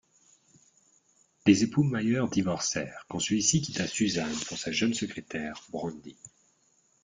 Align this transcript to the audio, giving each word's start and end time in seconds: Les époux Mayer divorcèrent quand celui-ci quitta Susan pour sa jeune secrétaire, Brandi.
Les 1.45 1.61
époux 1.61 1.83
Mayer 1.83 2.23
divorcèrent 2.31 3.05
quand 3.07 3.19
celui-ci 3.19 3.61
quitta 3.61 3.85
Susan 3.85 4.25
pour 4.47 4.57
sa 4.57 4.71
jeune 4.71 4.95
secrétaire, 4.95 5.61
Brandi. 5.69 6.17